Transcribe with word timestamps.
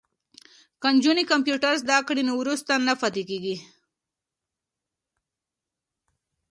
که 0.81 0.87
نجونې 0.95 1.23
کمپیوټر 1.31 1.73
زده 1.83 1.97
کړی 2.07 2.23
نو 2.27 2.33
وروسته 2.41 2.71
نه 2.87 2.93
پاتې 3.01 3.23
کیږي. 3.29 3.55